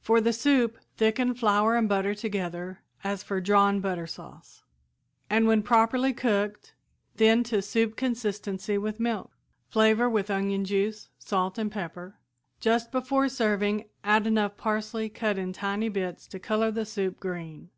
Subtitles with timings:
[0.00, 4.64] For the soup, thicken flour and butter together as for drawn butter sauce,
[5.30, 6.74] and when properly cooked
[7.14, 9.30] thin to soup consistency with milk.
[9.68, 12.16] Flavor with onion juice, salt and pepper.
[12.58, 17.70] Just before serving add enough parsley cut in tiny bits to color the soup green.